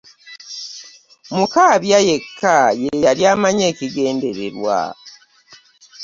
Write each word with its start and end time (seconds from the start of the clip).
Mukaabya 1.35 1.99
yekka 2.07 2.55
ye 2.81 2.89
yali 3.05 3.23
amanyi 3.33 3.63
ekigendererwa. 3.71 4.79